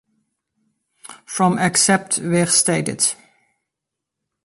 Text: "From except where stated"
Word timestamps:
"From 1.25 1.59
except 1.59 2.17
where 2.17 2.47
stated" 2.47 3.13